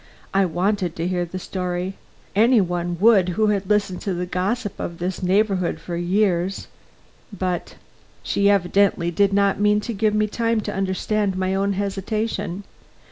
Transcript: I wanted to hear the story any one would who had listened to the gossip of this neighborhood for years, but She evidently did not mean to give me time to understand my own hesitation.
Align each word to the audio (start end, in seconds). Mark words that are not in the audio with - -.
I 0.33 0.45
wanted 0.45 0.95
to 0.95 1.07
hear 1.07 1.25
the 1.25 1.37
story 1.37 1.93
any 2.35 2.59
one 2.59 2.97
would 2.99 3.29
who 3.29 3.49
had 3.49 3.69
listened 3.69 4.01
to 4.01 4.15
the 4.15 4.25
gossip 4.25 4.79
of 4.79 4.97
this 4.97 5.21
neighborhood 5.21 5.79
for 5.79 5.95
years, 5.95 6.65
but 7.31 7.75
She 8.23 8.49
evidently 8.49 9.11
did 9.11 9.31
not 9.31 9.59
mean 9.59 9.79
to 9.81 9.93
give 9.93 10.15
me 10.15 10.25
time 10.25 10.59
to 10.61 10.73
understand 10.73 11.37
my 11.37 11.53
own 11.53 11.73
hesitation. 11.73 12.63